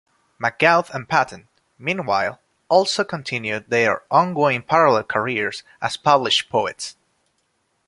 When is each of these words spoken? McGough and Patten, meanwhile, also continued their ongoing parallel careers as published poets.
McGough 0.41 0.89
and 0.95 1.07
Patten, 1.07 1.47
meanwhile, 1.77 2.39
also 2.69 3.03
continued 3.03 3.69
their 3.69 4.01
ongoing 4.09 4.63
parallel 4.63 5.03
careers 5.03 5.61
as 5.79 5.95
published 5.95 6.49
poets. 6.49 6.95